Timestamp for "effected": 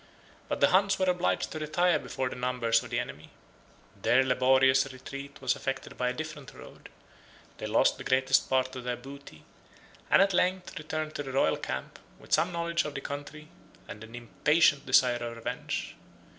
5.55-5.95